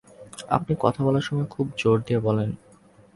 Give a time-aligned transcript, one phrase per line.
[0.49, 2.49] আপনি কথা বলার সময় খুব জোর দিয়ে বলেন।